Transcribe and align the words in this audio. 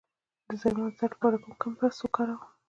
د 0.47 0.49
زایمان 0.61 0.89
د 0.93 0.97
درد 0.99 1.15
لپاره 1.15 1.41
کوم 1.43 1.53
کمپرس 1.63 1.97
وکاروم؟ 2.01 2.41